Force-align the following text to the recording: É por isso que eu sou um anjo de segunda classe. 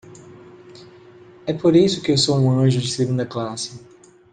É 1.45 1.53
por 1.53 1.75
isso 1.75 2.01
que 2.01 2.11
eu 2.11 2.17
sou 2.17 2.35
um 2.39 2.49
anjo 2.59 2.81
de 2.81 2.89
segunda 2.89 3.23
classe. 3.23 3.79